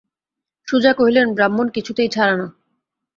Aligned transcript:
সুজা 0.67 0.91
কহিলেন, 0.93 1.27
ব্রাহ্মণ 1.33 1.67
কিছুতেই 1.69 2.09
ছাড়ে 2.09 2.35
না। 2.37 2.47